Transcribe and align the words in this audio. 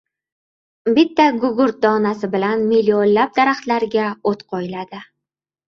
Bitta 0.95 1.27
gugurt 1.43 1.77
donasi 1.83 2.31
bilan 2.37 2.65
millionlab 2.73 3.39
daraxtlarga 3.43 4.09
o‘t 4.35 4.45
qo‘yiladi. 4.51 5.07